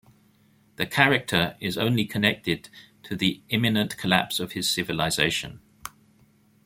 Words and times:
The 0.77 0.87
character 0.87 1.55
is 1.59 1.77
only 1.77 2.05
connected 2.05 2.69
to 3.03 3.15
the 3.15 3.39
imminent 3.49 3.97
collapse 3.97 4.39
of 4.39 4.53
his 4.53 4.67
civilization. 4.67 5.59